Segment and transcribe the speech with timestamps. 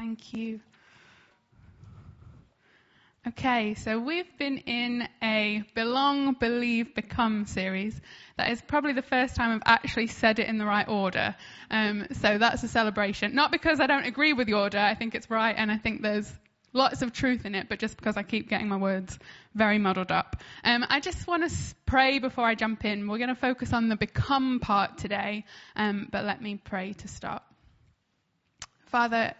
[0.00, 0.60] Thank you.
[3.28, 8.00] Okay, so we've been in a belong, believe, become series.
[8.38, 11.34] That is probably the first time I've actually said it in the right order.
[11.70, 13.34] Um, so that's a celebration.
[13.34, 16.00] Not because I don't agree with the order, I think it's right and I think
[16.00, 16.32] there's
[16.72, 19.18] lots of truth in it, but just because I keep getting my words
[19.54, 20.42] very muddled up.
[20.64, 21.54] Um, I just want to
[21.84, 23.06] pray before I jump in.
[23.06, 25.44] We're going to focus on the become part today,
[25.76, 27.42] um, but let me pray to start.
[28.86, 29.34] Father,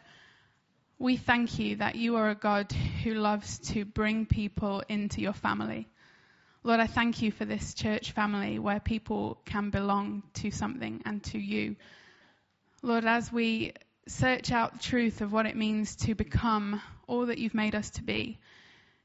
[1.00, 2.70] we thank you that you are a God
[3.02, 5.88] who loves to bring people into your family.
[6.62, 11.24] Lord, I thank you for this church family where people can belong to something and
[11.24, 11.76] to you.
[12.82, 13.72] Lord, as we
[14.08, 17.88] search out the truth of what it means to become all that you've made us
[17.92, 18.38] to be,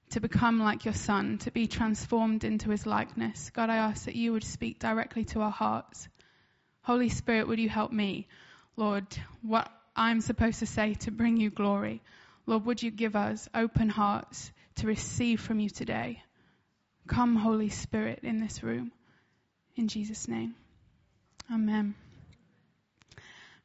[0.10, 3.52] to become like your Son, to be transformed into his likeness.
[3.52, 6.10] God, I ask that you would speak directly to our hearts.
[6.82, 8.28] Holy Spirit, would you help me,
[8.76, 9.08] Lord,
[9.42, 12.02] what I'm supposed to say to bring you glory?
[12.46, 16.22] Lord, would you give us open hearts to receive from you today?
[17.08, 18.92] Come, Holy Spirit, in this room.
[19.76, 20.56] In Jesus' name.
[21.52, 21.96] Amen.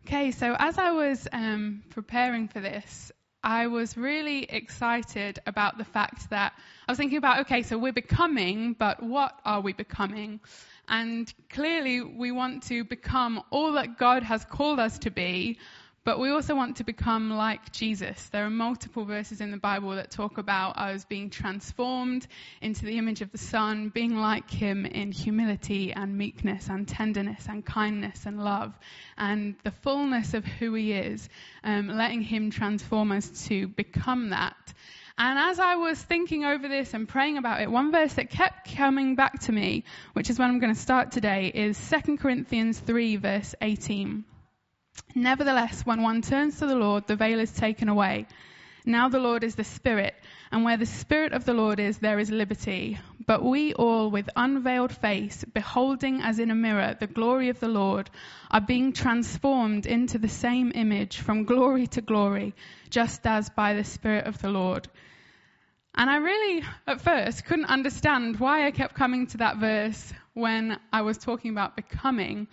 [0.06, 5.84] Okay, so as I was um, preparing for this, I was really excited about the
[5.84, 6.52] fact that
[6.86, 10.40] I was thinking about, okay, so we're becoming, but what are we becoming?
[10.88, 15.58] And clearly we want to become all that God has called us to be,
[16.10, 18.20] but we also want to become like Jesus.
[18.32, 22.26] There are multiple verses in the Bible that talk about us being transformed
[22.60, 27.46] into the image of the Son, being like Him in humility and meekness and tenderness
[27.48, 28.76] and kindness and love
[29.16, 31.28] and the fullness of who He is,
[31.62, 34.56] um, letting Him transform us to become that.
[35.16, 38.74] And as I was thinking over this and praying about it, one verse that kept
[38.74, 42.80] coming back to me, which is when I'm going to start today, is 2 Corinthians
[42.80, 44.24] 3, verse 18.
[45.14, 48.26] Nevertheless, when one turns to the Lord, the veil is taken away.
[48.86, 50.14] Now the Lord is the Spirit,
[50.50, 52.98] and where the Spirit of the Lord is, there is liberty.
[53.26, 57.68] But we all, with unveiled face, beholding as in a mirror the glory of the
[57.68, 58.08] Lord,
[58.50, 62.54] are being transformed into the same image from glory to glory,
[62.88, 64.88] just as by the Spirit of the Lord.
[65.94, 70.78] And I really, at first, couldn't understand why I kept coming to that verse when
[70.92, 72.46] I was talking about becoming.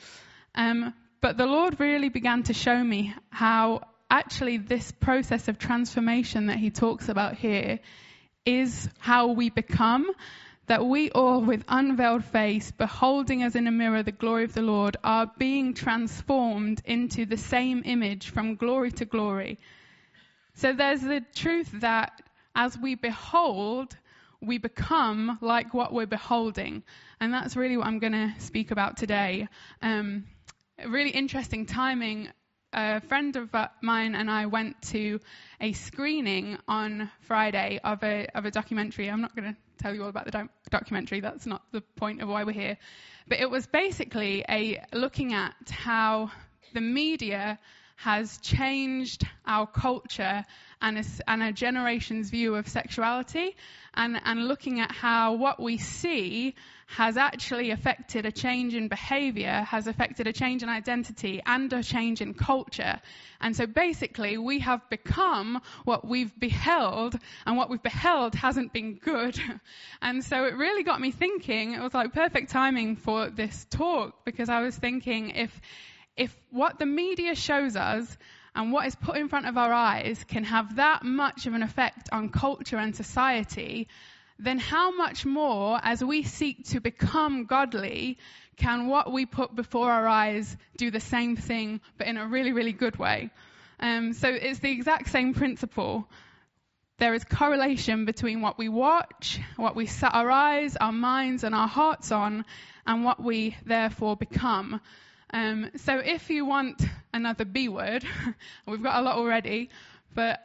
[0.55, 0.93] Um,
[1.27, 6.55] but the Lord really began to show me how actually this process of transformation that
[6.55, 7.79] he talks about here
[8.45, 10.09] is how we become.
[10.67, 14.61] That we all, with unveiled face, beholding as in a mirror the glory of the
[14.61, 19.59] Lord, are being transformed into the same image from glory to glory.
[20.53, 22.21] So there's the truth that
[22.55, 23.97] as we behold,
[24.39, 26.83] we become like what we're beholding.
[27.19, 29.49] And that's really what I'm going to speak about today.
[29.81, 30.23] Um,
[30.85, 32.29] really interesting timing.
[32.73, 33.49] A friend of
[33.81, 35.19] mine and I went to
[35.59, 39.09] a screening on Friday of a of a documentary.
[39.09, 41.21] I'm not going to tell you all about the do- documentary.
[41.21, 42.77] That's not the point of why we're here.
[43.27, 46.31] But it was basically a looking at how
[46.73, 47.57] the media
[47.95, 50.45] has changed our culture
[50.81, 53.55] and a, and a generation's view of sexuality,
[53.93, 56.55] and, and looking at how what we see
[56.87, 61.83] has actually affected a change in behavior, has affected a change in identity and a
[61.83, 62.99] change in culture.
[63.41, 68.95] And so basically, we have become what we've beheld, and what we've beheld hasn't been
[68.95, 69.39] good.
[69.99, 74.25] And so it really got me thinking, it was like perfect timing for this talk,
[74.25, 75.61] because I was thinking if,
[76.15, 78.15] if what the media shows us
[78.57, 81.61] and what is put in front of our eyes can have that much of an
[81.61, 83.87] effect on culture and society,
[84.39, 88.17] then how much more, as we seek to become godly,
[88.55, 92.51] can what we put before our eyes do the same thing, but in a really,
[92.51, 93.29] really good way?
[93.79, 96.09] Um, so it's the exact same principle.
[96.97, 101.53] There is correlation between what we watch, what we set our eyes, our minds, and
[101.53, 102.43] our hearts on,
[102.87, 104.81] and what we therefore become.
[105.33, 106.81] Um, so if you want
[107.13, 108.05] another B word,
[108.65, 109.69] we've got a lot already,
[110.13, 110.39] but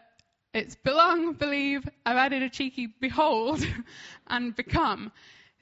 [0.54, 3.66] it's belong, believe, I've added a cheeky behold,
[4.26, 5.12] and become.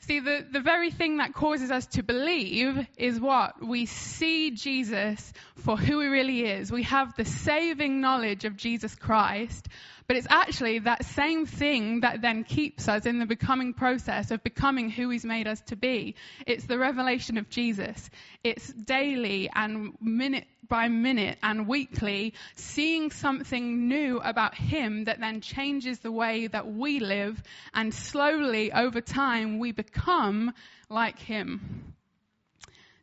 [0.00, 3.62] See, the, the very thing that causes us to believe is what?
[3.62, 6.72] We see Jesus for who he really is.
[6.72, 9.68] We have the saving knowledge of Jesus Christ,
[10.10, 14.42] but it's actually that same thing that then keeps us in the becoming process of
[14.42, 16.16] becoming who He's made us to be.
[16.48, 18.10] It's the revelation of Jesus.
[18.42, 25.42] It's daily and minute by minute and weekly seeing something new about Him that then
[25.42, 27.40] changes the way that we live
[27.72, 30.52] and slowly over time we become
[30.88, 31.94] like Him.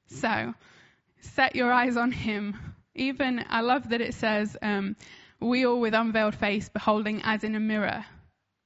[0.08, 0.54] So,
[1.22, 2.58] set your eyes on Him.
[2.96, 4.98] Even, I love that it says, um,
[5.40, 8.06] we all with unveiled face beholding as in a mirror.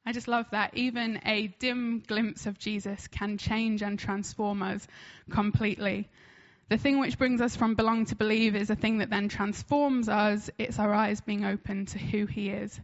[0.06, 0.76] I just love that.
[0.76, 4.88] Even a dim glimpse of Jesus can change and transform us
[5.30, 6.10] completely.
[6.70, 10.08] The thing which brings us from belong to believe is a thing that then transforms
[10.10, 10.50] us.
[10.58, 12.80] It's our eyes being open to who He is.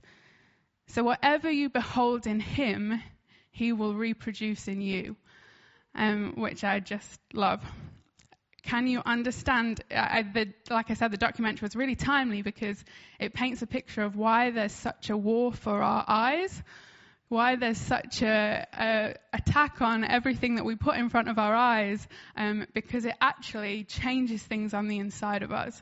[0.88, 3.02] So, whatever you behold in Him,
[3.50, 5.16] He will reproduce in you,
[5.96, 7.64] um, which I just love.
[8.68, 9.82] Can you understand?
[9.90, 12.84] I, the, like I said, the documentary was really timely because
[13.18, 16.62] it paints a picture of why there's such a war for our eyes
[17.30, 21.54] why there's such a, a, attack on everything that we put in front of our
[21.54, 25.82] eyes, um, because it actually changes things on the inside of us.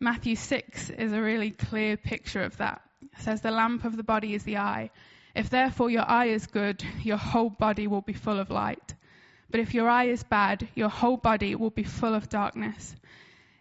[0.00, 2.82] Matthew 6 is a really clear picture of that.
[3.00, 4.90] It says, The lamp of the body is the eye.
[5.36, 8.94] If therefore your eye is good, your whole body will be full of light.
[9.52, 12.96] But if your eye is bad, your whole body will be full of darkness.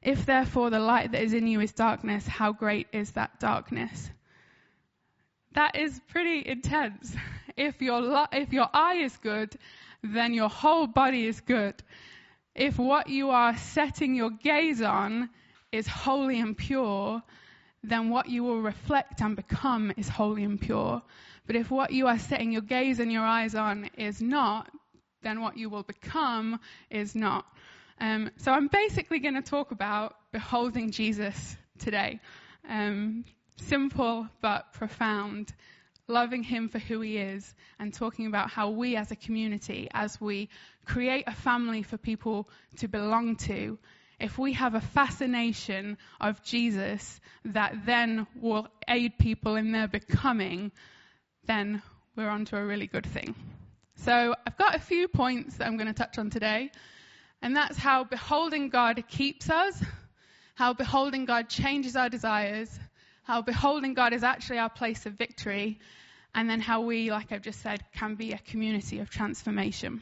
[0.01, 4.09] If therefore the light that is in you is darkness, how great is that darkness?
[5.51, 7.13] That is pretty intense.
[7.57, 9.57] If your, if your eye is good,
[10.01, 11.83] then your whole body is good.
[12.55, 15.29] If what you are setting your gaze on
[15.73, 17.21] is holy and pure,
[17.83, 21.01] then what you will reflect and become is holy and pure.
[21.45, 24.71] But if what you are setting your gaze and your eyes on is not,
[25.23, 26.59] then what you will become
[26.89, 27.45] is not.
[27.99, 32.19] Um, so I'm basically going to talk about beholding Jesus today.
[32.67, 33.25] Um,
[33.57, 35.53] simple but profound,
[36.07, 40.19] loving Him for who He is, and talking about how we as a community, as
[40.19, 40.49] we
[40.85, 43.77] create a family for people to belong to,
[44.19, 50.71] if we have a fascination of Jesus that then will aid people in their becoming,
[51.45, 51.81] then
[52.15, 53.35] we're onto a really good thing.
[54.03, 56.71] So I've got a few points that I'm going to touch on today,
[57.39, 59.79] and that's how beholding God keeps us,
[60.55, 62.67] how beholding God changes our desires,
[63.21, 65.77] how beholding God is actually our place of victory,
[66.33, 70.01] and then how we, like I've just said, can be a community of transformation.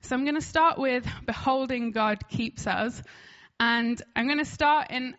[0.00, 3.02] So I'm going to start with beholding God keeps us,
[3.60, 5.14] and I'm going to start in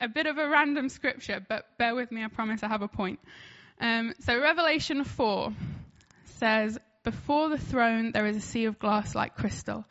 [0.00, 2.88] a bit of a random scripture, but bear with me, I promise I have a
[2.88, 3.20] point.
[3.80, 5.52] Um, so Revelation 4
[6.24, 9.86] says, Before the throne there is a sea of glass like crystal.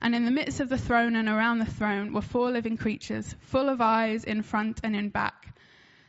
[0.00, 3.34] And in the midst of the throne and around the throne were four living creatures,
[3.40, 5.54] full of eyes in front and in back.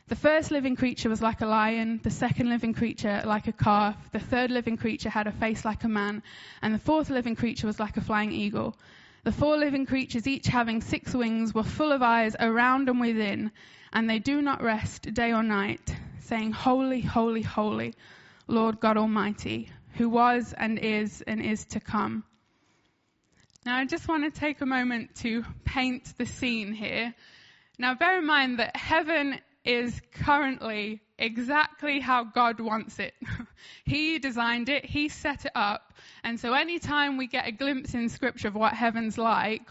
[0.06, 4.10] The first living creature was like a lion, the second living creature like a calf,
[4.10, 6.22] the third living creature had a face like a man,
[6.62, 8.74] and the fourth living creature was like a flying eagle.
[9.24, 13.50] The four living creatures, each having six wings, were full of eyes around and within,
[13.92, 17.94] and they do not rest day or night, saying, Holy, holy, holy,
[18.46, 22.24] Lord God Almighty, who was and is and is to come.
[23.66, 27.12] Now, I just want to take a moment to paint the scene here.
[27.78, 33.12] Now, bear in mind that heaven is currently exactly how God wants it.
[33.84, 35.92] he designed it, He set it up.
[36.22, 39.68] And so anytime we get a glimpse in Scripture of what heaven's like,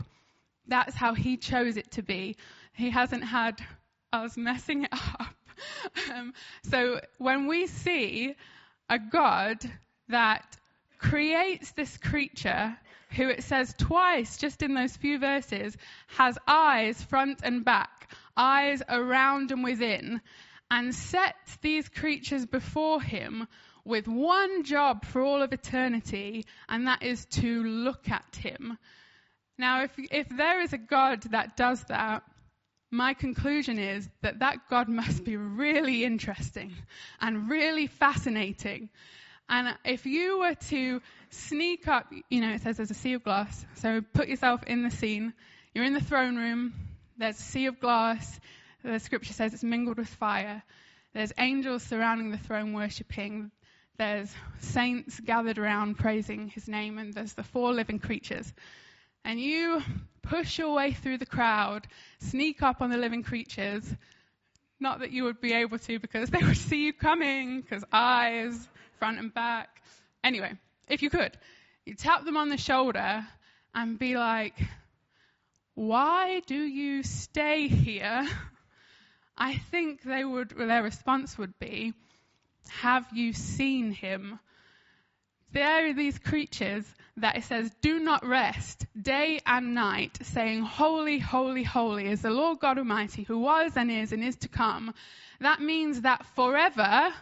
[0.68, 2.35] that's how He chose it to be.
[2.73, 3.62] He hasn't had
[4.12, 4.89] us messing it
[5.19, 5.33] up.
[6.13, 6.33] um,
[6.63, 8.35] so when we see
[8.89, 9.57] a God
[10.09, 10.57] that
[10.98, 12.77] creates this creature
[13.12, 15.77] who it says twice just in those few verses
[16.07, 17.98] has eyes front and back
[18.38, 20.21] eyes around and within,
[20.69, 23.47] and sets these creatures before him
[23.83, 28.78] with one job for all of eternity, and that is to look at him.
[29.57, 32.23] Now, if, if there is a God that does that,
[32.92, 36.73] my conclusion is that that God must be really interesting
[37.19, 38.90] and really fascinating.
[39.49, 43.23] And if you were to sneak up, you know, it says there's a sea of
[43.23, 45.33] glass, so put yourself in the scene.
[45.73, 46.73] You're in the throne room,
[47.18, 48.39] there's a sea of glass.
[48.83, 50.63] The scripture says it's mingled with fire.
[51.13, 53.51] There's angels surrounding the throne worshipping.
[53.97, 56.99] There's saints gathered around praising his name.
[56.99, 58.54] And there's the four living creatures.
[59.25, 59.81] And you
[60.21, 61.87] push your way through the crowd,
[62.19, 63.83] sneak up on the living creatures.
[64.80, 68.69] Not that you would be able to because they would see you coming, because eyes,
[68.97, 69.81] front and back.
[70.23, 70.54] Anyway,
[70.87, 71.37] if you could,
[71.85, 73.25] you tap them on the shoulder
[73.73, 74.59] and be like,
[75.77, 78.27] why do you stay here?
[79.37, 81.94] I think they would, well, their response would be,
[82.81, 84.39] Have you seen him?
[85.51, 86.83] There are these creatures
[87.18, 92.31] that it says, Do not rest day and night, saying, Holy, holy, holy is the
[92.31, 94.95] Lord God Almighty, who was and is and is to come.
[95.42, 97.13] That means that forever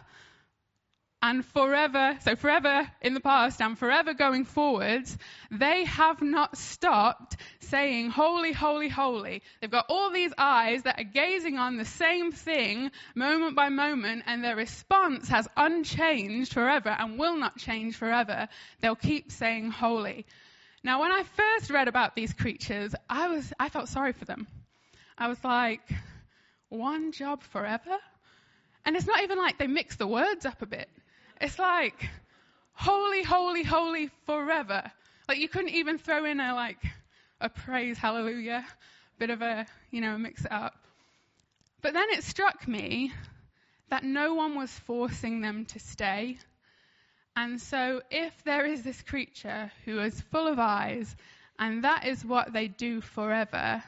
[1.26, 5.18] and forever, so forever in the past and forever going forwards,
[5.50, 9.42] they have not stopped saying, Holy, holy, holy.
[9.60, 14.22] They've got all these eyes that are gazing on the same thing moment by moment,
[14.26, 18.46] and their response has unchanged forever and will not change forever.
[18.80, 20.26] They'll keep saying, Holy.
[20.84, 24.46] Now, when I first read about these creatures, I was, I felt sorry for them.
[25.18, 25.80] I was like,
[26.68, 27.96] one job forever?
[28.84, 30.88] And it's not even like they mix the words up a bit.
[31.40, 32.08] It's like,
[32.72, 34.90] holy, holy, holy forever.
[35.28, 36.78] Like you couldn't even throw in a like,
[37.40, 38.64] a praise, hallelujah,
[39.18, 40.74] bit of a, you know, mix it up.
[41.82, 43.12] But then it struck me
[43.90, 46.38] that no one was forcing them to stay.
[47.36, 51.14] And so if there is this creature who is full of eyes,
[51.58, 53.82] and that is what they do forever,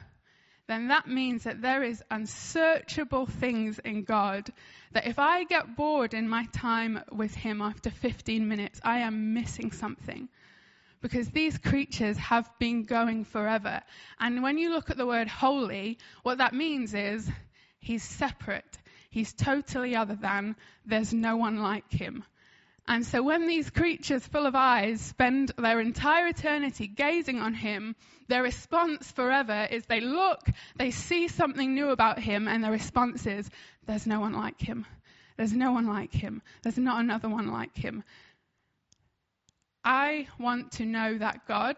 [0.68, 4.52] then that means that there is unsearchable things in God
[4.92, 9.32] that if I get bored in my time with Him after 15 minutes, I am
[9.32, 10.28] missing something.
[11.00, 13.80] Because these creatures have been going forever.
[14.20, 17.28] And when you look at the word holy, what that means is
[17.80, 18.78] He's separate.
[19.10, 20.54] He's totally other than.
[20.84, 22.24] There's no one like Him.
[22.88, 27.94] And so when these creatures full of eyes spend their entire eternity gazing on him,
[28.28, 30.40] their response forever is they look,
[30.76, 33.50] they see something new about him, and their response is,
[33.86, 34.86] there's no one like him.
[35.36, 36.40] There's no one like him.
[36.62, 38.04] There's not another one like him.
[39.84, 41.76] I want to know that God,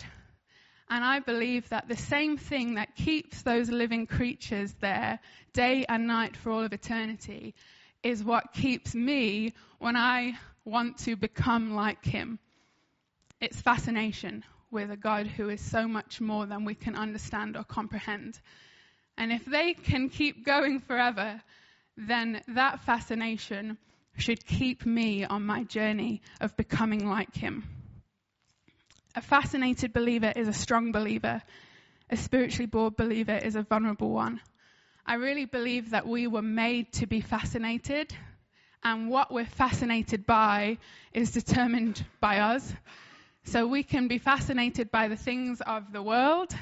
[0.88, 5.18] and I believe that the same thing that keeps those living creatures there
[5.54, 7.54] day and night for all of eternity
[8.04, 12.38] is what keeps me when I want to become like him.
[13.40, 17.64] It's fascination with a God who is so much more than we can understand or
[17.64, 18.38] comprehend.
[19.16, 21.42] And if they can keep going forever,
[21.96, 23.78] then that fascination
[24.16, 27.64] should keep me on my journey of becoming like him.
[29.14, 31.42] A fascinated believer is a strong believer.
[32.10, 34.40] A spiritually bored believer is a vulnerable one.
[35.04, 38.14] I really believe that we were made to be fascinated
[38.82, 40.78] and what we're fascinated by
[41.12, 42.72] is determined by us.
[43.44, 46.54] So we can be fascinated by the things of the world,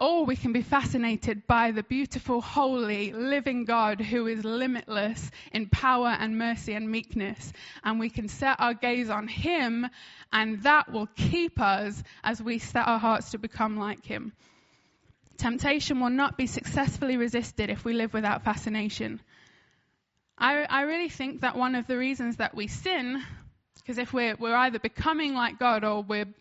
[0.00, 5.68] or we can be fascinated by the beautiful, holy, living God who is limitless in
[5.68, 7.52] power and mercy and meekness.
[7.82, 9.88] And we can set our gaze on Him,
[10.32, 14.32] and that will keep us as we set our hearts to become like Him.
[15.36, 19.20] Temptation will not be successfully resisted if we live without fascination.
[20.40, 23.22] I, I really think that one of the reasons that we sin,
[23.74, 26.32] because if we're, we're either becoming like God or we're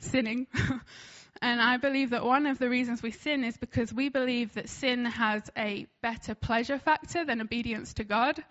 [0.00, 0.46] sinning,
[1.42, 4.68] and I believe that one of the reasons we sin is because we believe that
[4.68, 8.44] sin has a better pleasure factor than obedience to God.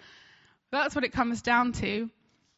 [0.72, 2.10] That's what it comes down to.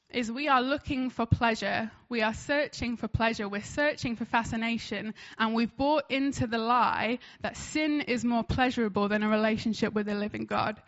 [0.09, 1.91] Is we are looking for pleasure.
[2.07, 3.47] We are searching for pleasure.
[3.47, 5.13] We're searching for fascination.
[5.37, 10.07] And we've bought into the lie that sin is more pleasurable than a relationship with
[10.07, 10.81] a living God.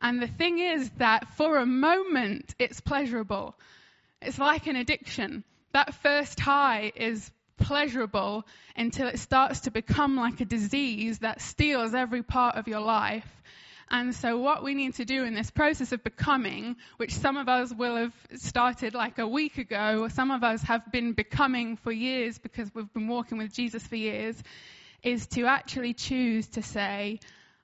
[0.00, 3.56] And the thing is that for a moment, it's pleasurable.
[4.22, 5.44] It's like an addiction.
[5.72, 11.94] That first high is pleasurable until it starts to become like a disease that steals
[11.94, 13.26] every part of your life.
[13.90, 17.48] And so what we need to do in this process of becoming, which some of
[17.48, 21.76] us will have started like a week ago, or some of us have been becoming
[21.76, 24.36] for years because we've been walking with Jesus for years,
[25.02, 27.18] is to actually choose to say,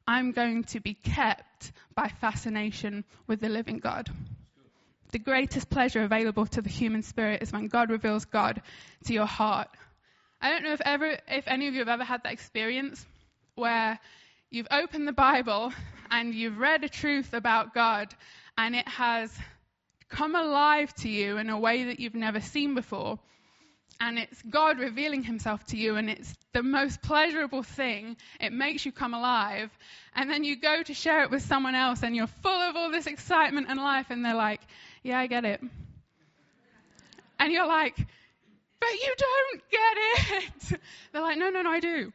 [0.07, 4.11] I'm going to be kept by fascination with the living God.
[5.13, 8.61] The greatest pleasure available to the human spirit is when God reveals God
[9.07, 9.69] to your heart.
[10.41, 13.07] I don't know if ever, if any of you have ever had that experience
[13.55, 13.99] where
[14.51, 15.73] you've opened the Bible
[16.11, 18.15] and you've read a truth about God
[18.59, 19.33] and it has
[20.09, 23.19] come alive to you in a way that you've never seen before
[24.01, 28.17] and it's God revealing himself to you, and it's the most pleasurable thing.
[28.41, 29.71] It makes you come alive.
[30.15, 32.91] And then you go to share it with someone else, and you're full of all
[32.91, 34.61] this excitement and life, and they're like,
[35.03, 35.61] Yeah, I get it.
[37.39, 40.81] And you're like, But you don't get it.
[41.13, 42.13] they're like, No, no, no, I do.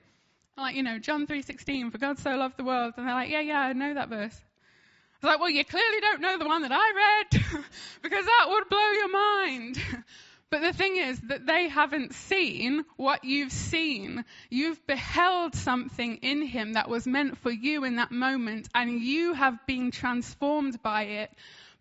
[0.60, 2.94] I'm like, you know, John 3.16, for God so loved the world.
[2.98, 4.36] And they're like, yeah, yeah, I know that verse.
[4.36, 7.44] I was like, well, you clearly don't know the one that I read,
[8.02, 9.82] because that would blow your mind.
[10.52, 14.26] But the thing is that they haven't seen what you've seen.
[14.50, 19.34] You've beheld something in him that was meant for you in that moment, and you
[19.34, 21.32] have been transformed by it.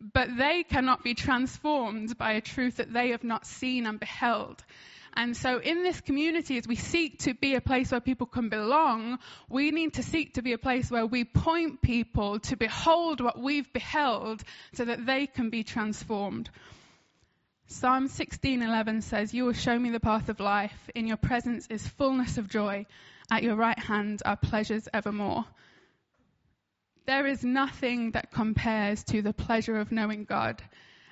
[0.00, 4.62] But they cannot be transformed by a truth that they have not seen and beheld.
[5.14, 8.50] And so, in this community, as we seek to be a place where people can
[8.50, 13.20] belong, we need to seek to be a place where we point people to behold
[13.20, 14.44] what we've beheld
[14.74, 16.50] so that they can be transformed.
[17.70, 20.88] Psalm 16:11 says, "You will show me the path of life.
[20.94, 22.86] In your presence is fullness of joy.
[23.30, 25.44] At your right hand are pleasures evermore."
[27.04, 30.62] There is nothing that compares to the pleasure of knowing God.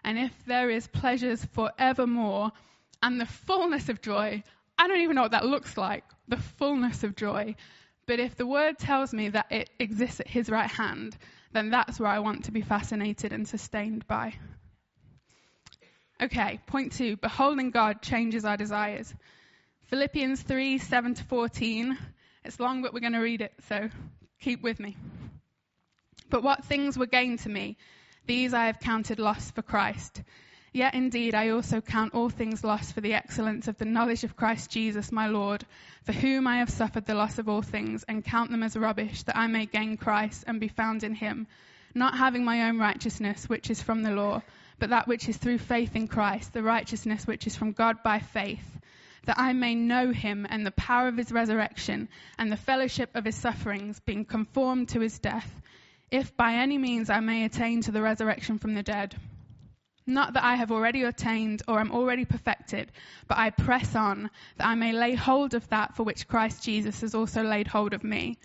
[0.03, 2.53] And if there is pleasures forevermore
[3.03, 4.43] and the fullness of joy,
[4.79, 7.55] I don't even know what that looks like, the fullness of joy.
[8.07, 11.19] But if the word tells me that it exists at his right hand,
[11.53, 14.37] then that's where I want to be fascinated and sustained by.
[16.19, 19.13] Okay, point two beholding God changes our desires.
[19.89, 21.99] Philippians 3 7 to 14.
[22.43, 23.91] It's long, but we're going to read it, so
[24.41, 24.97] keep with me.
[26.31, 27.77] But what things were gained to me,
[28.25, 30.23] these I have counted loss for Christ.
[30.73, 34.37] Yet indeed I also count all things lost for the excellence of the knowledge of
[34.37, 35.67] Christ Jesus my Lord,
[36.05, 39.23] for whom I have suffered the loss of all things, and count them as rubbish,
[39.25, 41.47] that I may gain Christ and be found in him,
[41.95, 44.43] not having my own righteousness, which is from the law
[44.79, 48.19] but that which is through faith in Christ, the righteousness which is from God by
[48.19, 48.79] faith,
[49.25, 53.25] that I may know him and the power of his resurrection and the fellowship of
[53.25, 55.51] his sufferings, being conformed to his death,
[56.11, 59.17] if by any means I may attain to the resurrection from the dead.
[60.07, 62.93] Not that I have already attained or am already perfected,
[63.27, 67.01] but I press on, that I may lay hold of that for which Christ Jesus
[67.01, 68.39] has also laid hold of me.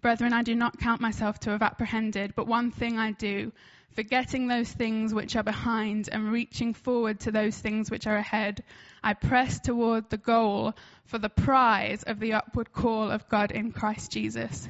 [0.00, 3.52] Brethren, I do not count myself to have apprehended, but one thing I do
[3.94, 8.62] forgetting those things which are behind and reaching forward to those things which are ahead,
[9.02, 10.74] I press toward the goal
[11.06, 14.68] for the prize of the upward call of God in Christ Jesus.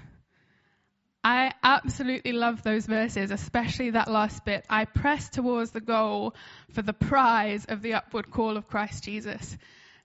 [1.25, 4.65] I absolutely love those verses, especially that last bit.
[4.69, 6.35] I press towards the goal
[6.71, 9.57] for the prize of the upward call of Christ Jesus.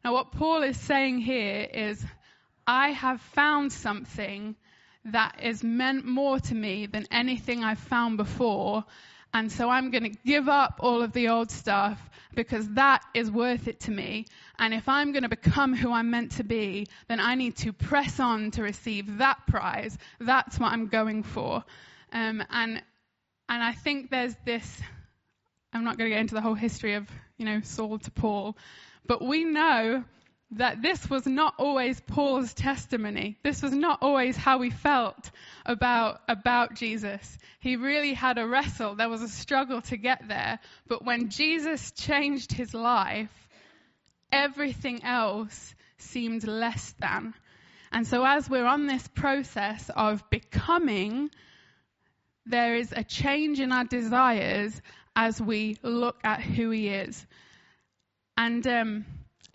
[0.05, 2.05] Now, what Paul is saying here is,
[2.67, 4.55] I have found something
[5.11, 8.83] that is meant more to me than anything I've found before.
[9.33, 11.99] And so I'm going to give up all of the old stuff
[12.33, 14.25] because that is worth it to me.
[14.57, 17.73] And if I'm going to become who I'm meant to be, then I need to
[17.73, 19.97] press on to receive that prize.
[20.19, 21.63] That's what I'm going for.
[22.13, 22.81] Um, and
[23.49, 24.81] and I think there's this.
[25.73, 28.57] I'm not going to get into the whole history of you know Saul to Paul,
[29.05, 30.03] but we know
[30.51, 33.37] that this was not always Paul's testimony.
[33.43, 35.29] This was not always how he felt
[35.65, 37.37] about, about Jesus.
[37.59, 38.95] He really had a wrestle.
[38.95, 40.59] There was a struggle to get there.
[40.87, 43.29] But when Jesus changed his life,
[44.31, 47.33] everything else seemed less than.
[47.91, 51.29] And so as we're on this process of becoming,
[52.45, 54.81] there is a change in our desires
[55.13, 57.25] as we look at who he is.
[58.37, 59.05] And, um,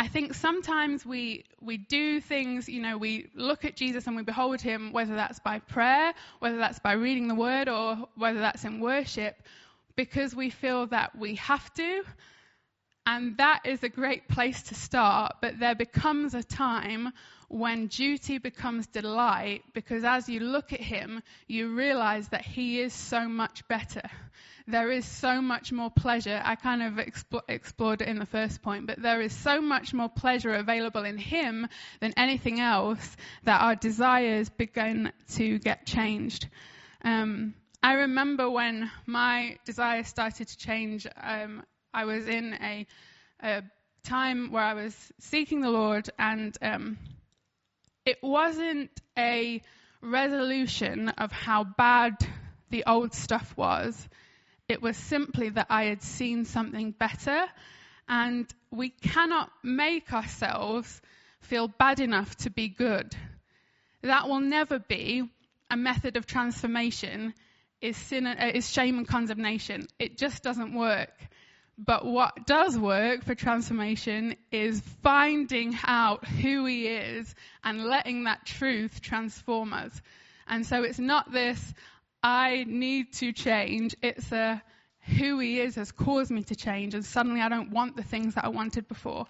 [0.02, 4.24] I think sometimes we we do things, you know, we look at Jesus and we
[4.24, 8.64] behold him, whether that's by prayer, whether that's by reading the word, or whether that's
[8.64, 9.40] in worship,
[9.94, 12.02] because we feel that we have to.
[13.04, 17.12] And that is a great place to start, but there becomes a time
[17.48, 22.94] when duty becomes delight, because as you look at him, you realize that he is
[22.94, 24.02] so much better
[24.66, 26.40] there is so much more pleasure.
[26.44, 29.92] I kind of expl- explored it in the first point, but there is so much
[29.92, 31.68] more pleasure available in Him
[32.00, 36.48] than anything else that our desires begin to get changed.
[37.04, 42.86] Um, I remember when my desires started to change, um, I was in a,
[43.42, 43.62] a,
[44.04, 46.98] time where I was seeking the Lord, and um,
[48.04, 49.62] it wasn't a
[50.00, 52.14] resolution of how bad
[52.70, 54.08] the old stuff was.
[54.68, 57.44] It was simply that I had seen something better,
[58.08, 61.00] and we cannot make ourselves
[61.40, 63.14] feel bad enough to be good.
[64.02, 65.30] That will never be
[65.70, 67.34] a method of transformation.
[67.80, 69.88] Is sin, uh, is shame and condemnation.
[69.98, 71.10] It just doesn't work.
[71.84, 78.46] But what does work for transformation is finding out who he is and letting that
[78.46, 80.00] truth transform us.
[80.46, 81.74] And so it's not this,
[82.22, 83.96] I need to change.
[84.00, 84.62] It's a
[85.18, 88.34] who he is has caused me to change, and suddenly I don't want the things
[88.36, 89.26] that I wanted before.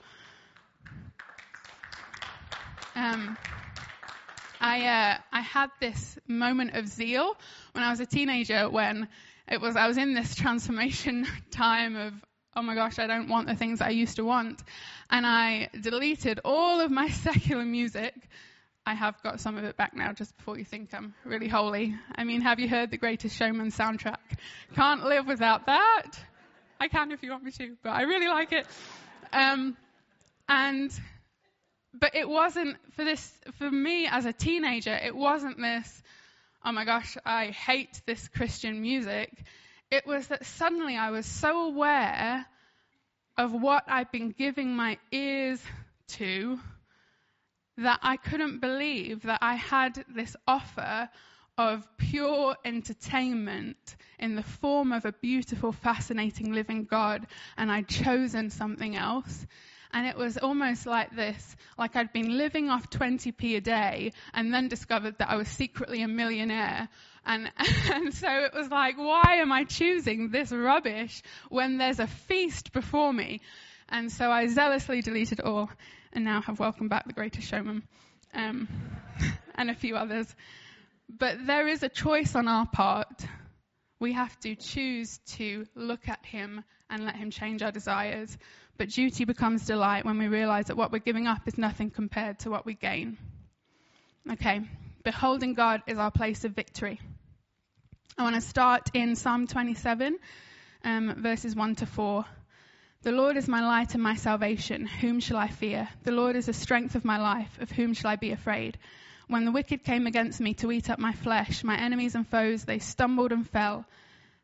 [2.95, 3.39] Um,
[4.61, 7.35] I uh, I had this moment of zeal
[7.73, 9.09] when I was a teenager when
[9.49, 12.13] it was I was in this transformation time of
[12.55, 14.63] oh my gosh I don't want the things I used to want,
[15.11, 18.15] and I deleted all of my secular music
[18.85, 21.95] I have got some of it back now just before you think I'm really holy.
[22.17, 24.17] I mean, have you heard the Greatest Showman soundtrack?
[24.75, 26.11] Can't live without that.
[26.81, 28.67] I can if you want me to, but I really like it.
[29.33, 29.77] Um,
[30.49, 30.91] and,
[31.95, 36.03] but it wasn't for this, for me as a teenager, it wasn't this,
[36.65, 39.45] oh my gosh, I hate this Christian music.
[39.93, 42.47] It was that suddenly I was so aware
[43.37, 45.63] of what I'd been giving my ears
[46.13, 46.59] to
[47.77, 51.11] that I couldn't believe that I had this offer
[51.59, 57.27] of pure entertainment in the form of a beautiful, fascinating living God,
[57.59, 59.47] and I'd chosen something else.
[59.93, 64.55] And it was almost like this, like I'd been living off 20p a day and
[64.55, 66.89] then discovered that I was secretly a millionaire.
[67.25, 67.51] And,
[67.91, 72.73] and so it was like, why am I choosing this rubbish when there's a feast
[72.73, 73.41] before me?
[73.89, 75.71] And so I zealously deleted all
[76.13, 77.83] and now have welcomed back the greatest showman
[78.35, 78.69] um,
[79.55, 80.35] and a few others.
[81.09, 83.27] But there is a choice on our part.
[84.01, 88.37] We have to choose to look at him and let him change our desires.
[88.79, 92.41] But duty becomes delight when we realize that what we're giving up is nothing compared
[92.41, 93.19] to what we gain.
[94.31, 94.63] Okay,
[95.03, 97.01] beholding God is our place of victory.
[98.17, 100.19] I want to start in Psalm 27,
[100.85, 102.25] um, verses 1 to 4.
[103.03, 104.87] The Lord is my light and my salvation.
[104.87, 105.89] Whom shall I fear?
[106.05, 107.59] The Lord is the strength of my life.
[107.61, 108.79] Of whom shall I be afraid?
[109.27, 112.65] When the wicked came against me to eat up my flesh, my enemies and foes,
[112.65, 113.87] they stumbled and fell.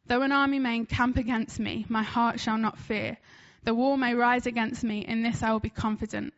[0.07, 3.19] Though an army may encamp against me, my heart shall not fear.
[3.65, 6.33] The war may rise against me, in this I will be confident.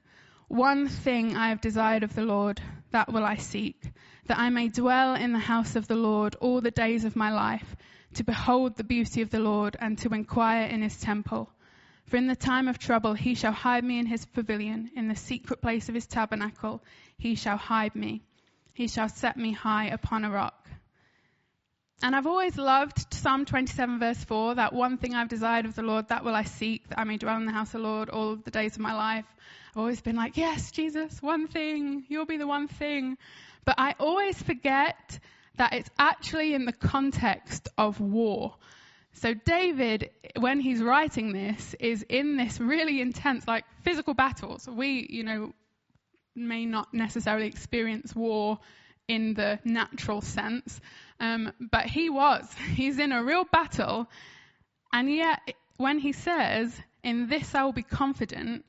[0.51, 2.61] One thing I have desired of the Lord,
[2.91, 3.81] that will I seek,
[4.27, 7.31] that I may dwell in the house of the Lord all the days of my
[7.31, 7.77] life,
[8.15, 11.53] to behold the beauty of the Lord and to inquire in his temple.
[12.07, 15.15] For in the time of trouble he shall hide me in his pavilion, in the
[15.15, 16.83] secret place of his tabernacle
[17.17, 18.21] he shall hide me.
[18.75, 20.60] He shall set me high upon a rock.
[22.03, 25.83] And I've always loved Psalm 27 verse 4, that one thing I've desired of the
[25.83, 28.09] Lord, that will I seek, that I may dwell in the house of the Lord
[28.09, 29.27] all the days of my life.
[29.71, 33.19] I've always been like, yes, Jesus, one thing, you'll be the one thing.
[33.67, 35.19] But I always forget
[35.57, 38.55] that it's actually in the context of war.
[39.13, 40.09] So David,
[40.39, 44.67] when he's writing this, is in this really intense, like physical battles.
[44.67, 45.53] We, you know,
[46.35, 48.59] may not necessarily experience war
[49.09, 50.81] in the natural sense,
[51.19, 52.47] um, but he was.
[52.75, 54.09] He's in a real battle,
[54.93, 55.41] and yet
[55.77, 58.65] when he says, "In this I will be confident,"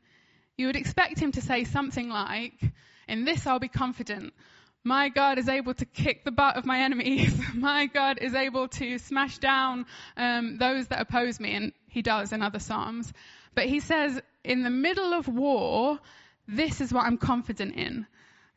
[0.58, 2.60] you would expect him to say something like,
[3.08, 4.34] "In this I'll be confident."
[4.84, 7.40] My God is able to kick the butt of my enemies.
[7.54, 9.86] my God is able to smash down
[10.18, 13.14] um, those that oppose me, and he does in other psalms.
[13.54, 16.00] But he says, in the middle of war,
[16.48, 18.08] this is what I'm confident in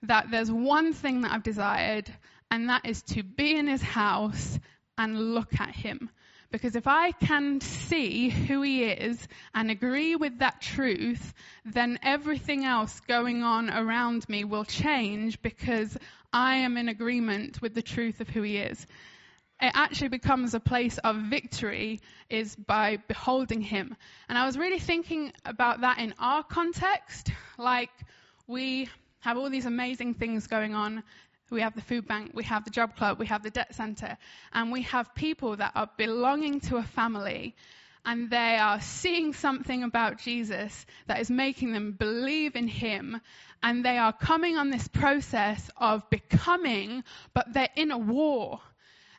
[0.08, 2.12] that there's one thing that I've desired,
[2.50, 4.58] and that is to be in his house
[4.96, 6.10] and look at him.
[6.50, 12.64] Because if I can see who he is and agree with that truth, then everything
[12.64, 15.98] else going on around me will change because
[16.32, 18.86] I am in agreement with the truth of who he is.
[19.60, 23.96] It actually becomes a place of victory is by beholding him.
[24.28, 27.32] And I was really thinking about that in our context.
[27.58, 27.90] Like,
[28.46, 28.88] we
[29.24, 31.02] have all these amazing things going on.
[31.50, 34.18] We have the food bank, we have the job club, we have the debt center,
[34.52, 37.54] and we have people that are belonging to a family
[38.04, 43.18] and they are seeing something about Jesus that is making them believe in him
[43.62, 48.60] and they are coming on this process of becoming, but they're in a war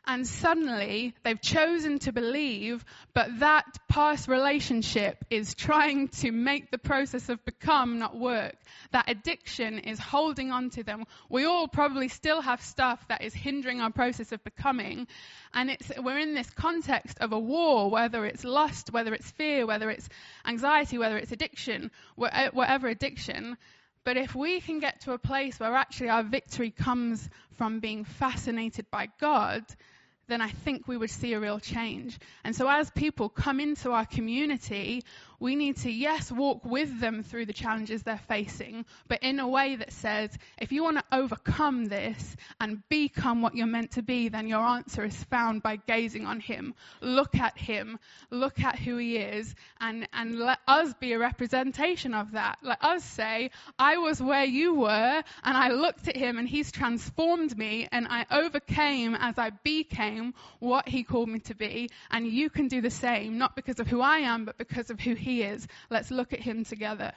[0.06, 6.78] and suddenly they've chosen to believe, but that past relationship is trying to make the
[6.78, 8.54] process of become not work.
[8.92, 11.04] That addiction is holding on to them.
[11.28, 15.08] We all probably still have stuff that is hindering our process of becoming.
[15.52, 19.66] And it's, we're in this context of a war, whether it's lust, whether it's fear,
[19.66, 20.08] whether it's
[20.46, 21.90] anxiety, whether it's addiction,
[22.22, 23.56] eh, whatever addiction.
[24.04, 28.04] But if we can get to a place where actually our victory comes from being
[28.04, 29.64] fascinated by God,
[30.28, 32.18] then I think we would see a real change.
[32.44, 35.04] And so as people come into our community,
[35.38, 39.48] we need to, yes, walk with them through the challenges they're facing, but in a
[39.48, 44.02] way that says, if you want to overcome this and become what you're meant to
[44.02, 46.74] be, then your answer is found by gazing on Him.
[47.00, 47.98] Look at Him,
[48.30, 52.58] look at who He is, and, and let us be a representation of that.
[52.62, 56.72] Let us say, I was where you were, and I looked at Him, and He's
[56.72, 62.26] transformed me, and I overcame as I became what He called me to be, and
[62.26, 65.14] you can do the same, not because of who I am, but because of who
[65.14, 65.66] He he is.
[65.90, 67.12] Let's look at him together.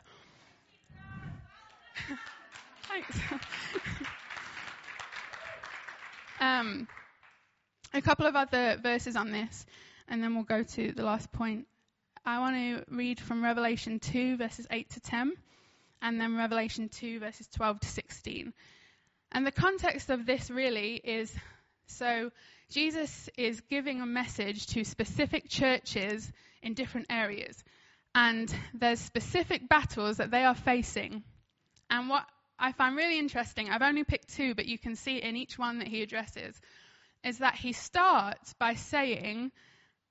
[2.88, 3.20] Thanks.
[6.40, 6.88] um,
[7.94, 9.64] a couple of other verses on this,
[10.08, 11.68] and then we'll go to the last point.
[12.26, 15.34] I want to read from Revelation 2, verses 8 to 10,
[16.02, 18.54] and then Revelation 2, verses 12 to 16.
[19.32, 21.32] And the context of this really is
[21.86, 22.32] so
[22.72, 26.32] Jesus is giving a message to specific churches
[26.64, 27.64] in different areas.
[28.22, 31.24] And there's specific battles that they are facing.
[31.90, 32.26] And what
[32.60, 35.80] I find really interesting, I've only picked two, but you can see in each one
[35.80, 36.60] that he addresses,
[37.24, 39.54] is that he starts by saying,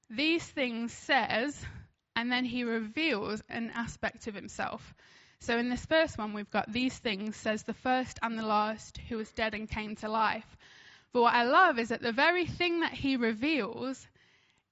[0.08, 1.62] These things says,
[2.16, 4.94] and then he reveals an aspect of himself.
[5.40, 8.96] So in this first one, we've got these things, says the first and the last
[9.10, 10.56] who was dead and came to life.
[11.12, 14.08] But what I love is that the very thing that he reveals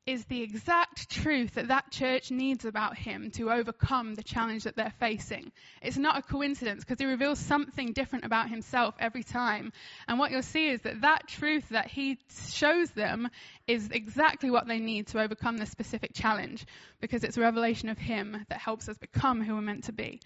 [0.06, 4.76] is the exact truth that that church needs about him to overcome the challenge that
[4.76, 5.50] they're facing.
[5.82, 9.72] It's not a coincidence because he reveals something different about himself every time.
[10.06, 12.18] And what you'll see is that that truth that he
[12.52, 13.28] shows them
[13.66, 16.64] is exactly what they need to overcome the specific challenge
[17.00, 20.20] because it's a revelation of him that helps us become who we're meant to be.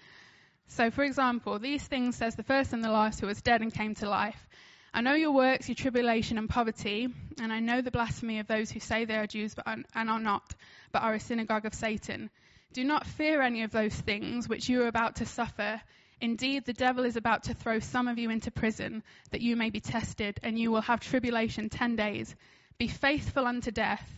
[0.69, 3.73] So, for example, these things says the first and the last who was dead and
[3.73, 4.47] came to life.
[4.93, 7.09] I know your works, your tribulation and poverty,
[7.41, 10.11] and I know the blasphemy of those who say they are Jews but are, and
[10.11, 10.55] are not,
[10.91, 12.29] but are a synagogue of Satan.
[12.73, 15.81] Do not fear any of those things which you are about to suffer.
[16.21, 19.71] Indeed, the devil is about to throw some of you into prison, that you may
[19.71, 22.35] be tested, and you will have tribulation ten days.
[22.77, 24.09] Be faithful unto death,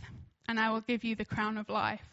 [0.49, 2.07] and I will give you the crown of life.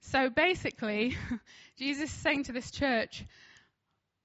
[0.00, 1.16] So basically,
[1.78, 3.24] Jesus is saying to this church,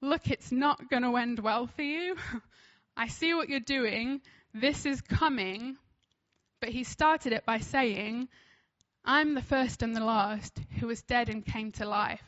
[0.01, 2.15] look, it's not going to end well for you.
[2.95, 4.21] I see what you're doing.
[4.53, 5.77] This is coming.
[6.59, 8.27] But he started it by saying,
[9.03, 12.23] I'm the first and the last who was dead and came to life.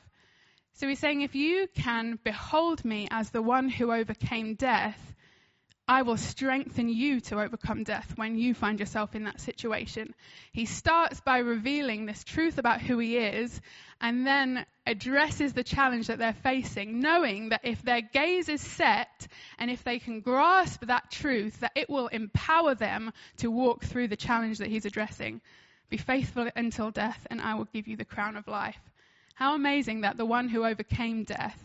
[0.73, 5.12] So he's saying, if you can behold me as the one who overcame death,
[5.93, 10.15] I will strengthen you to overcome death when you find yourself in that situation.
[10.51, 13.61] He starts by revealing this truth about who he is
[14.01, 19.27] and then addresses the challenge that they're facing, knowing that if their gaze is set
[19.59, 24.07] and if they can grasp that truth, that it will empower them to walk through
[24.07, 25.41] the challenge that he's addressing.
[25.91, 28.81] Be faithful until death and I will give you the crown of life.
[29.35, 31.63] How amazing that the one who overcame death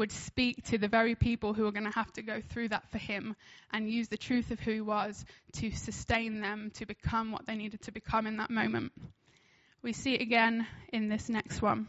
[0.00, 2.90] would speak to the very people who are going to have to go through that
[2.90, 3.36] for him
[3.70, 7.54] and use the truth of who he was to sustain them to become what they
[7.54, 8.92] needed to become in that moment.
[9.82, 11.86] We see it again in this next one.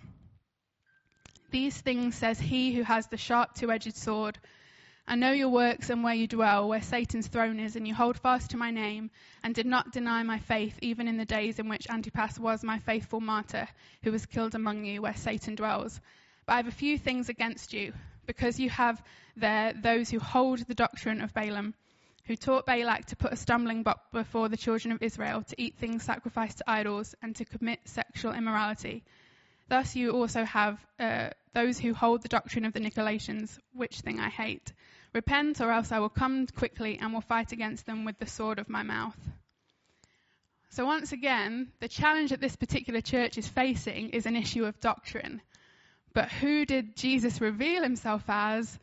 [1.52, 4.38] These things says he who has the sharp two edged sword.
[5.08, 8.19] I know your works and where you dwell, where Satan's throne is, and you hold
[8.19, 9.10] fast to my name,
[9.41, 12.80] and did not deny my faith, even in the days in which Antipas was my
[12.80, 13.69] faithful martyr,
[14.04, 16.02] who was killed among you, where Satan dwells.
[16.45, 17.93] But I have a few things against you,
[18.25, 19.01] because you have
[19.36, 21.73] there those who hold the doctrine of Balaam,
[22.25, 25.75] who taught Balak to put a stumbling block before the children of Israel, to eat
[25.77, 29.04] things sacrificed to idols, and to commit sexual immorality.
[29.69, 34.19] Thus you also have uh, those who hold the doctrine of the Nicolaitans, which thing
[34.19, 34.73] I hate.
[35.13, 38.60] Repent, or else I will come quickly and will fight against them with the sword
[38.60, 39.17] of my mouth.
[40.69, 44.80] So once again, the challenge that this particular church is facing is an issue of
[44.80, 45.41] doctrine.
[46.13, 48.80] But who did Jesus reveal himself as?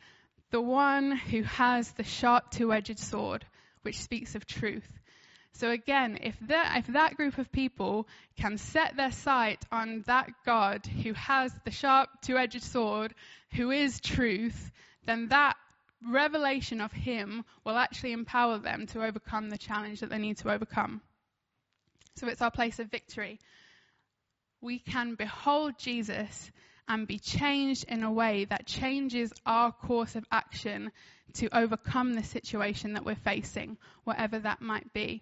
[0.51, 3.45] The one who has the sharp two edged sword,
[3.83, 4.87] which speaks of truth.
[5.53, 10.29] So again, if that, if that group of people can set their sight on that
[10.45, 13.13] God who has the sharp two edged sword,
[13.53, 14.71] who is truth,
[15.05, 15.55] then that
[16.07, 20.51] revelation of him will actually empower them to overcome the challenge that they need to
[20.51, 21.01] overcome.
[22.15, 23.39] So it's our place of victory.
[24.61, 26.51] We can behold Jesus
[26.89, 30.91] and be changed in a way that changes our course of action
[31.35, 35.21] to overcome the situation that we're facing, whatever that might be.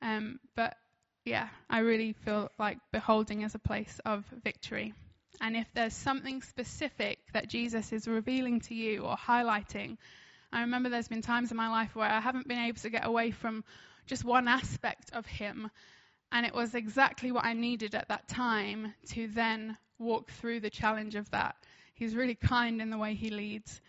[0.00, 0.76] Um, but
[1.24, 4.94] yeah, I really feel like beholding is a place of victory.
[5.40, 9.98] And if there's something specific that Jesus is revealing to you or highlighting,
[10.52, 13.04] I remember there's been times in my life where I haven't been able to get
[13.04, 13.64] away from
[14.06, 15.68] just one aspect of Him.
[16.30, 20.70] And it was exactly what I needed at that time to then walk through the
[20.70, 21.56] challenge of that.
[21.94, 23.80] He's really kind in the way he leads.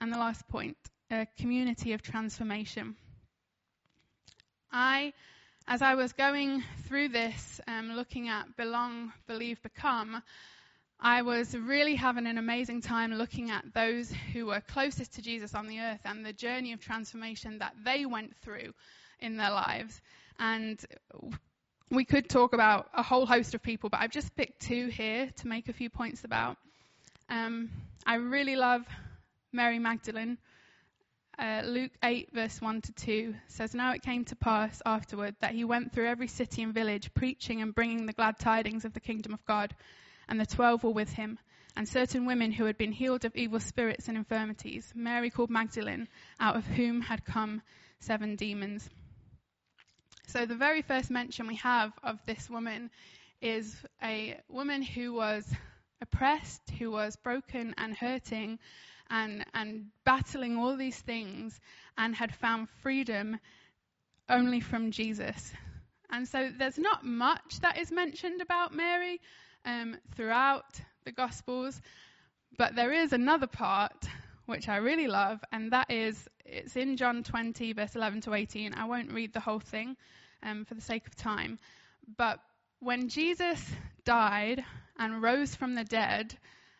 [0.00, 0.76] And the last point
[1.10, 2.94] a community of transformation.
[4.70, 5.12] I,
[5.66, 10.22] as I was going through this, um, looking at belong, believe, become,
[11.00, 15.54] I was really having an amazing time looking at those who were closest to Jesus
[15.54, 18.72] on the earth and the journey of transformation that they went through
[19.18, 20.00] in their lives.
[20.38, 20.78] And
[21.90, 25.30] we could talk about a whole host of people, but I've just picked two here
[25.36, 26.56] to make a few points about.
[27.28, 27.70] Um,
[28.06, 28.82] I really love
[29.52, 30.38] Mary Magdalene.
[31.36, 35.54] Uh, Luke 8, verse 1 to 2 says, Now it came to pass afterward that
[35.54, 39.00] he went through every city and village, preaching and bringing the glad tidings of the
[39.00, 39.74] kingdom of God.
[40.28, 41.38] And the twelve were with him,
[41.76, 46.06] and certain women who had been healed of evil spirits and infirmities, Mary called Magdalene,
[46.38, 47.62] out of whom had come
[47.98, 48.88] seven demons.
[50.30, 52.90] So the very first mention we have of this woman
[53.42, 55.44] is a woman who was
[56.00, 58.60] oppressed, who was broken and hurting
[59.10, 61.58] and, and battling all these things
[61.98, 63.40] and had found freedom
[64.28, 65.52] only from Jesus.
[66.10, 69.20] And so there's not much that is mentioned about Mary
[69.64, 71.80] um, throughout the Gospels,
[72.56, 74.06] but there is another part
[74.46, 78.74] which I really love, and that is it's in John 20, verse 11 to 18.
[78.74, 79.96] I won't read the whole thing
[80.42, 81.58] um, for the sake of time,
[82.16, 82.40] but
[82.80, 83.64] when Jesus
[84.04, 84.64] died
[84.98, 86.36] and rose from the dead,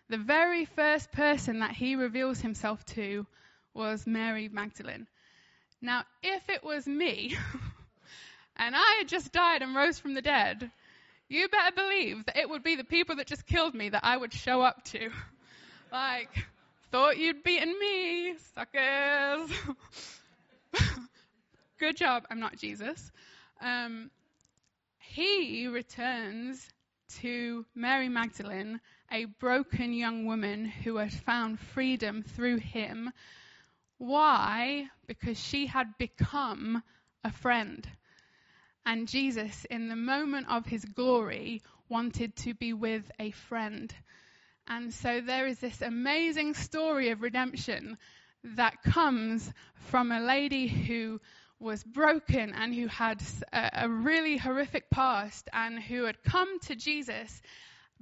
[0.08, 3.26] the very first person that he reveals himself to
[3.74, 5.06] was Mary Magdalene.
[5.80, 7.36] Now, if it was me,
[8.56, 10.70] and I had just died and rose from the dead,
[11.28, 14.16] you better believe that it would be the people that just killed me that I
[14.16, 15.10] would show up to.
[15.92, 16.30] like,
[16.90, 19.50] thought you'd beaten me, suckers.
[21.78, 23.10] Good job, I'm not Jesus.
[23.60, 24.10] Um,
[24.98, 26.68] he returns
[27.20, 33.10] to Mary Magdalene, a broken young woman who had found freedom through him.
[33.98, 34.86] Why?
[35.06, 36.82] Because she had become
[37.24, 37.88] a friend.
[38.84, 43.92] And Jesus, in the moment of his glory, wanted to be with a friend.
[44.70, 47.98] And so there is this amazing story of redemption
[48.44, 49.52] that comes
[49.90, 51.20] from a lady who
[51.58, 53.20] was broken and who had
[53.52, 57.42] a, a, really horrific past and who had come to Jesus,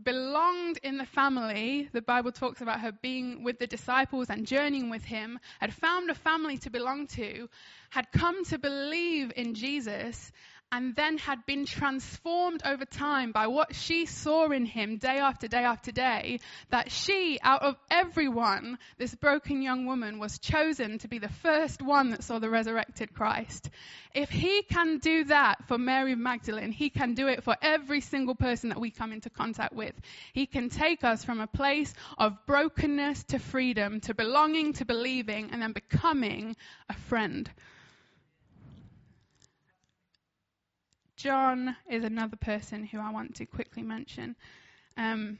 [0.01, 1.89] belonged in the family.
[1.91, 6.11] The Bible talks about her being with the disciples and journeying with him, had found
[6.11, 7.49] a family to belong to,
[7.89, 10.33] had come to believe in Jesus,
[10.71, 15.49] and then had been transformed over time by what she saw in him day after
[15.49, 21.09] day after day, that she, out of everyone, this broken young woman, was chosen to
[21.09, 23.71] be the first one that saw the resurrected Christ.
[24.15, 28.35] If he can do that for Mary Magdalene, he can do it for every single
[28.35, 29.95] person that we come into contact with.
[30.33, 35.51] He can take us from a place of brokenness to freedom, to belonging, to believing,
[35.51, 36.57] and then becoming
[36.89, 37.51] a friend.
[41.19, 44.37] John is another person who I want to quickly mention.
[44.97, 45.39] Um,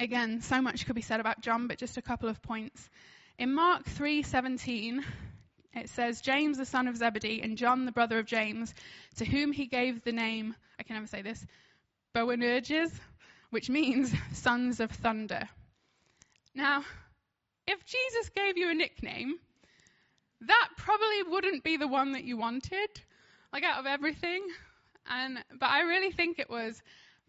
[0.00, 2.88] again, so much could be said about John, but just a couple of points.
[3.38, 5.04] In Mark 3:17,
[5.74, 8.74] it says, James the son of Zebedee and John the brother of James,
[9.16, 11.46] to whom he gave the name, I can never say this,
[12.14, 12.98] Boanerges,
[13.50, 15.50] which means sons of thunder.
[16.54, 16.82] Now,
[17.66, 19.34] if Jesus gave you a nickname,
[20.40, 22.88] that probably wouldn't be the one that you wanted
[23.56, 24.42] like out of everything.
[25.08, 26.78] And but I really think it was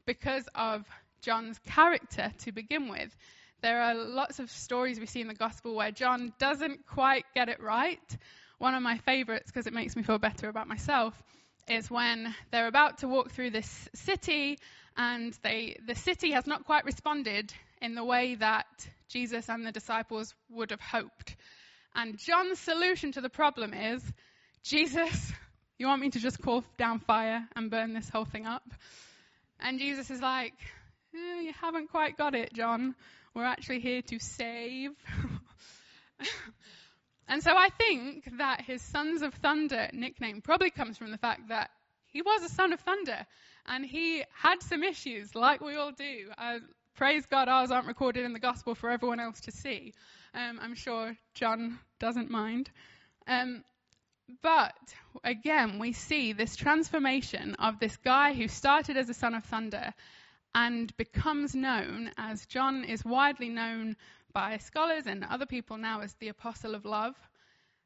[0.05, 0.85] because of
[1.21, 3.15] John's character to begin with.
[3.61, 7.47] There are lots of stories we see in the gospel where John doesn't quite get
[7.47, 8.17] it right.
[8.57, 11.13] One of my favorites, because it makes me feel better about myself,
[11.69, 14.59] is when they're about to walk through this city
[14.97, 18.65] and they, the city has not quite responded in the way that
[19.07, 21.37] Jesus and the disciples would have hoped.
[21.95, 24.03] And John's solution to the problem is,
[24.63, 25.31] Jesus,
[25.77, 28.63] you want me to just call down fire and burn this whole thing up?
[29.59, 30.53] And Jesus is like,
[31.15, 32.95] eh, You haven't quite got it, John.
[33.33, 34.91] We're actually here to save.
[37.27, 41.49] and so I think that his Sons of Thunder nickname probably comes from the fact
[41.49, 41.69] that
[42.07, 43.25] he was a son of thunder
[43.67, 46.31] and he had some issues, like we all do.
[46.37, 46.59] Uh,
[46.95, 49.93] praise God, ours aren't recorded in the gospel for everyone else to see.
[50.33, 52.71] Um, I'm sure John doesn't mind.
[53.27, 53.63] Um,
[54.41, 54.75] but
[55.23, 59.93] again, we see this transformation of this guy who started as a son of thunder
[60.53, 63.95] and becomes known as John is widely known
[64.33, 67.15] by scholars and other people now as the apostle of love.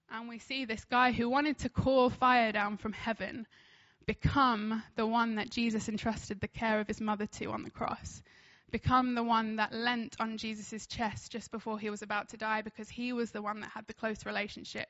[0.10, 3.48] And we see this guy who wanted to call fire down from heaven
[4.06, 8.24] become the one that Jesus entrusted the care of his mother to on the cross.
[8.72, 12.62] Become the one that leant on Jesus' chest just before he was about to die
[12.62, 14.88] because he was the one that had the close relationship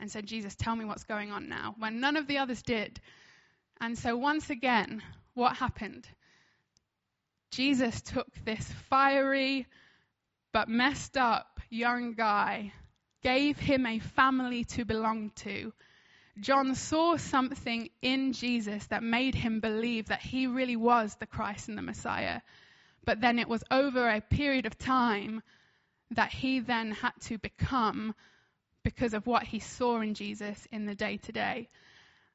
[0.00, 3.00] and said, Jesus, tell me what's going on now, when none of the others did.
[3.80, 5.02] And so once again,
[5.34, 6.06] what happened?
[7.50, 9.66] Jesus took this fiery
[10.52, 12.72] but messed up young guy,
[13.22, 15.72] gave him a family to belong to.
[16.40, 21.68] John saw something in Jesus that made him believe that he really was the Christ
[21.68, 22.40] and the Messiah.
[23.04, 25.42] But then it was over a period of time
[26.10, 28.14] that he then had to become
[28.84, 31.68] because of what he saw in Jesus in the day to day.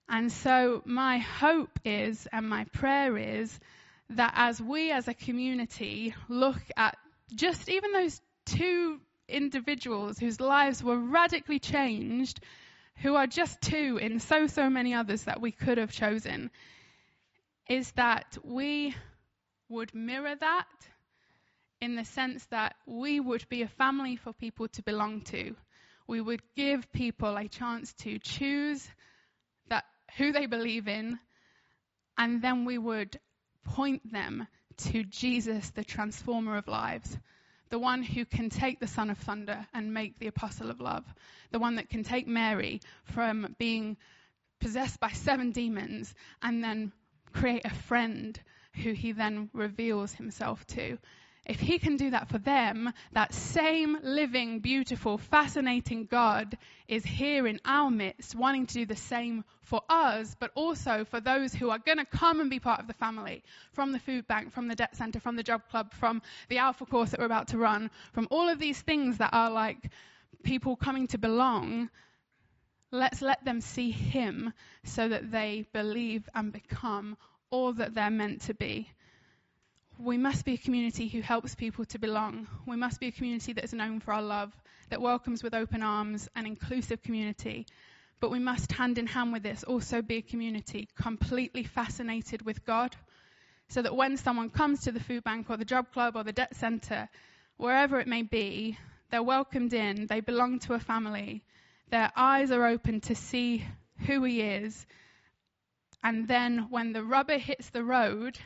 [0.09, 3.57] And so my hope is, and my prayer is,
[4.09, 6.97] that as we as a community look at
[7.33, 12.39] just even those two individuals whose lives were radically changed,
[12.95, 16.49] who are just two in so, so many others that we could have chosen,
[17.69, 18.95] is that we
[19.69, 20.65] would mirror that
[21.79, 25.55] in the sense that we would be a family for people to belong to.
[26.09, 28.89] We would give people a chance to choose
[29.67, 29.85] that
[30.17, 31.19] who they believe in,
[32.17, 33.19] and then we would
[33.63, 34.47] point them
[34.89, 37.15] to Jesus, the transformer of lives.
[37.69, 41.05] The one who can take the son of thunder and make the apostle of love.
[41.51, 43.95] The one that can take Mary from being
[44.59, 46.91] possessed by seven demons and then
[47.33, 48.41] create a friend
[48.73, 50.97] who he then reveals himself to.
[51.49, 56.55] If he can do that for them, that same living, beautiful, fascinating God
[56.87, 61.19] is here in our midst, wanting to do the same for us, but also for
[61.19, 63.43] those who are going to come and be part of the family
[63.73, 66.85] from the food bank, from the debt center, from the job club, from the alpha
[66.85, 69.89] course that we're about to run, from all of these things that are like
[70.43, 71.89] people coming to belong.
[72.91, 77.17] Let's let them see him so that they believe and become
[77.49, 78.91] all that they're meant to be.
[80.01, 82.47] We must be a community who helps people to belong.
[82.65, 84.55] We must be a community that is known for our love,
[84.89, 87.65] that welcomes with open arms an inclusive community.
[88.21, 92.65] But we must, hand in hand with this, also be a community completely fascinated with
[92.65, 92.95] God.
[93.67, 96.31] So that when someone comes to the food bank or the job club or the
[96.31, 97.09] debt centre,
[97.57, 98.77] wherever it may be,
[99.11, 101.43] they're welcomed in, they belong to a family,
[101.89, 103.65] their eyes are open to see
[104.07, 104.87] who He is,
[106.01, 108.39] and then when the rubber hits the road,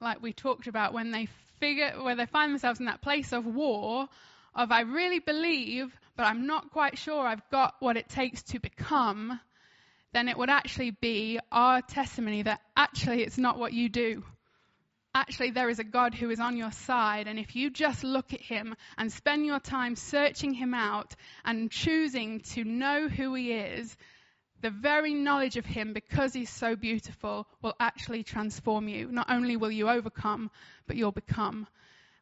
[0.00, 1.28] like we talked about, when they
[1.60, 4.08] figure, where they find themselves in that place of war,
[4.54, 8.58] of I really believe, but I'm not quite sure I've got what it takes to
[8.58, 9.40] become,
[10.12, 14.24] then it would actually be our testimony that actually it's not what you do.
[15.14, 18.32] Actually, there is a God who is on your side, and if you just look
[18.32, 23.52] at Him and spend your time searching Him out and choosing to know who He
[23.52, 23.96] is,
[24.60, 29.10] the very knowledge of Him, because He's so beautiful, will actually transform you.
[29.10, 30.50] Not only will you overcome,
[30.86, 31.66] but you'll become.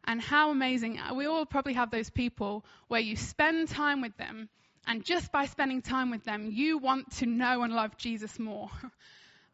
[0.05, 1.01] And how amazing.
[1.15, 4.49] We all probably have those people where you spend time with them,
[4.87, 8.71] and just by spending time with them, you want to know and love Jesus more.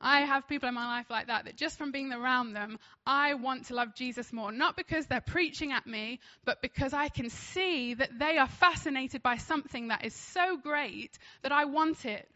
[0.03, 3.35] I have people in my life like that, that just from being around them, I
[3.35, 4.51] want to love Jesus more.
[4.51, 9.23] Not because they're preaching at me, but because I can see that they are fascinated
[9.23, 12.29] by something that is so great that I want it.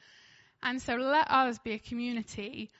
[0.66, 2.70] And so let us be a community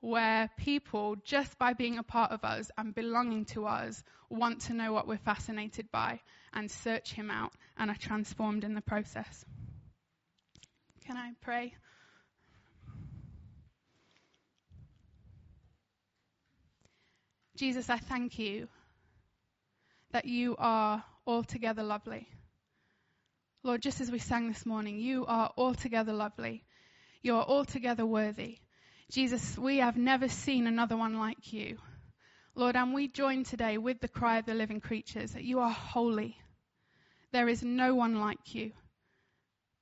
[0.00, 4.74] where people, just by being a part of us and belonging to us, want to
[4.74, 6.18] know what we're fascinated by
[6.52, 9.44] and search Him out and are transformed in the process.
[11.06, 11.74] Can I pray?
[17.56, 18.66] Jesus, I thank you
[20.10, 22.26] that you are altogether lovely.
[23.62, 26.64] Lord, just as we sang this morning, you are altogether lovely.
[27.22, 28.58] You are altogether worthy.
[29.10, 31.78] Jesus, we have never seen another one like you.
[32.54, 35.70] Lord, and we join today with the cry of the living creatures that you are
[35.70, 36.36] holy.
[37.32, 38.72] There is no one like you.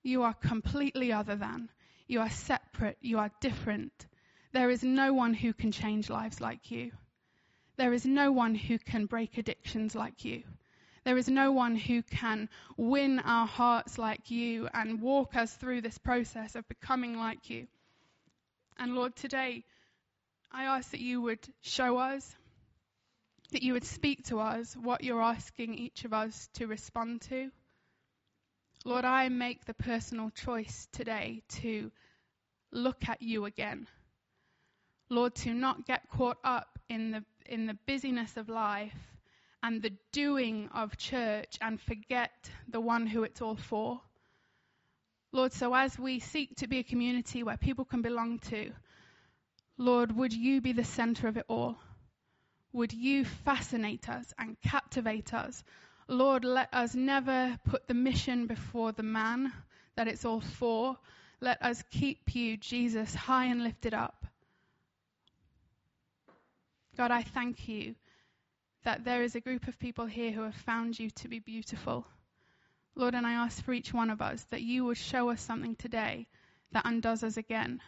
[0.03, 1.69] You are completely other than.
[2.07, 2.99] You are separate.
[3.01, 4.07] You are different.
[4.53, 6.93] There is no one who can change lives like you.
[7.77, 10.45] There is no one who can break addictions like you.
[11.07, 15.83] There is no one who can win our hearts like you and walk us through
[15.83, 17.69] this process of becoming like you.
[18.77, 19.63] And Lord, today,
[20.51, 22.35] I ask that you would show us,
[23.53, 27.53] that you would speak to us what you're asking each of us to respond to.
[28.85, 31.93] Lord, I make the personal choice today to
[32.73, 33.87] look at you again.
[35.09, 39.16] Lord, to not get caught up in the, in the busyness of life
[39.67, 42.31] and the doing of church and forget
[42.69, 44.01] the one who it's all for.
[45.33, 48.71] Lord, so as we seek to be a community where people can belong to,
[49.77, 51.77] Lord, would you be the center of it all?
[52.75, 55.65] Would you fascinate us and captivate us?
[56.07, 59.53] Lord, let us never put the mission before the man
[59.97, 60.97] that it's all for.
[61.41, 64.27] Let us keep you, Jesus, high and lifted up.
[66.97, 67.97] God, I thank you
[68.87, 72.07] that there is a group of people here who have found you to be beautiful.
[72.95, 75.75] Lord, and I ask for each one of us that you would show us something
[75.75, 76.29] today
[76.71, 77.81] that undoes us again,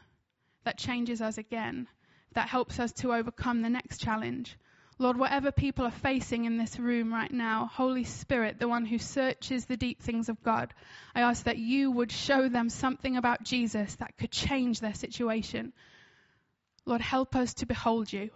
[0.64, 1.86] that changes us again,
[2.32, 4.59] that helps us to overcome the next challenge.
[4.99, 8.99] Lord, whatever people are facing in this room right now, Holy Spirit, the one who
[8.99, 10.74] searches the deep things of God,
[11.14, 15.72] I ask that you would show them something about Jesus that could change their situation.
[16.86, 18.30] Lord, help us to behold you.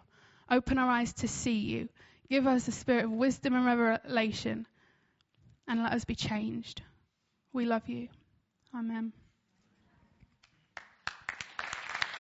[0.48, 1.88] Open our eyes to see you.
[2.32, 4.66] Give us a spirit of wisdom and revelation,
[5.68, 6.80] and let us be changed.
[7.52, 8.08] We love you.
[8.74, 9.12] Amen.